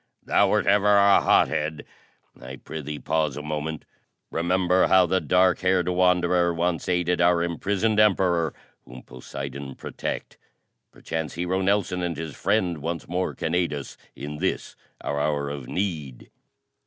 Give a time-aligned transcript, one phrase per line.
[0.23, 1.85] "Thou wert ever a hothead!
[2.41, 3.85] I prithee pause a moment!
[4.31, 10.39] Remember how the dark haired Wanderer once aided our imprisoned Emperor, whom Poseidon protect!
[10.91, 15.49] Perchance, Hero Nelson and his friend once more can aid us in this, our hour
[15.49, 16.31] of need."